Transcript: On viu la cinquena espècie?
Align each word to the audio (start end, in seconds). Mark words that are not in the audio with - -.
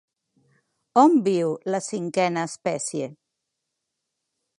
On 1.01 1.17
viu 1.27 1.51
la 1.75 1.81
cinquena 1.87 2.45
espècie? 2.53 3.11